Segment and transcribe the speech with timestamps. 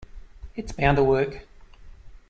[0.55, 1.45] It's bound to work.